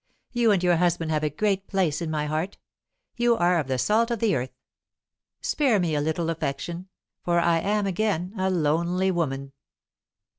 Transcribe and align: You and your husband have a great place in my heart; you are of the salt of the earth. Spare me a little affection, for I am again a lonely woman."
You 0.31 0.49
and 0.51 0.63
your 0.63 0.77
husband 0.77 1.11
have 1.11 1.23
a 1.23 1.29
great 1.29 1.67
place 1.67 2.01
in 2.01 2.09
my 2.09 2.25
heart; 2.25 2.57
you 3.17 3.35
are 3.37 3.59
of 3.59 3.67
the 3.67 3.77
salt 3.77 4.09
of 4.09 4.17
the 4.17 4.35
earth. 4.35 4.55
Spare 5.41 5.79
me 5.79 5.93
a 5.93 6.01
little 6.01 6.31
affection, 6.31 6.89
for 7.23 7.39
I 7.39 7.59
am 7.59 7.85
again 7.85 8.33
a 8.35 8.49
lonely 8.49 9.11
woman." 9.11 9.53